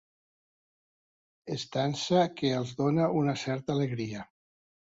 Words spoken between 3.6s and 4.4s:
alegria.